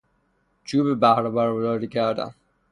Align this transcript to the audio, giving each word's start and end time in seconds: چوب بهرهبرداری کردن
چوب 0.65 0.99
بهرهبرداری 0.99 1.87
کردن 1.87 2.33